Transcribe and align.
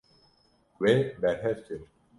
Wê 0.81 0.93
berhev 1.21 1.57
kir. 1.65 1.81